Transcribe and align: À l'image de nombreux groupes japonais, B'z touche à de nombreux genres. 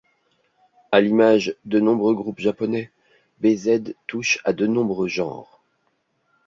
À 0.91 0.99
l'image 0.99 1.55
de 1.65 1.79
nombreux 1.79 2.15
groupes 2.15 2.39
japonais, 2.39 2.89
B'z 3.39 3.93
touche 4.07 4.39
à 4.45 4.51
de 4.51 4.65
nombreux 4.65 5.07
genres. 5.07 5.61